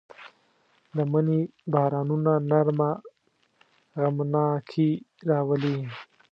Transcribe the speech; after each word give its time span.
د 0.95 0.97
مني 1.11 1.39
بارانونه 1.73 2.31
نرمه 2.49 2.91
غمناکي 4.01 4.89
راولي 5.29 5.77